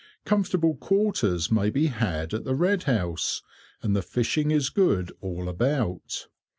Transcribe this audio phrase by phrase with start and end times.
[0.25, 3.43] Comfortable quarters may be had at the Red House,
[3.83, 6.25] and the fishing is good all about.